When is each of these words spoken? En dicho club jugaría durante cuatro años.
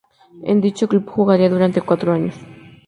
En 0.41 0.61
dicho 0.61 0.87
club 0.87 1.07
jugaría 1.07 1.47
durante 1.47 1.79
cuatro 1.83 2.11
años. 2.11 2.33